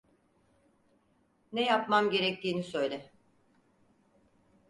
Ne 1.51 1.65
yapmam 1.65 2.09
gerektiğini 2.11 2.63
söyle. 2.63 3.11